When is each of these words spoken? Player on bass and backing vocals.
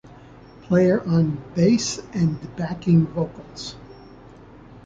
Player 0.63 0.99
on 1.05 1.39
bass 1.53 1.99
and 2.11 2.55
backing 2.55 3.05
vocals. 3.05 3.75